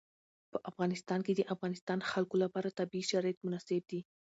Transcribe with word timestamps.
په 0.51 0.57
افغانستان 0.69 1.19
کې 1.25 1.33
د 1.35 1.37
د 1.39 1.41
افغانستان 1.53 1.99
خلکو 2.11 2.35
لپاره 2.43 2.75
طبیعي 2.79 3.05
شرایط 3.11 3.37
مناسب 3.45 3.81
دي. 3.91 3.99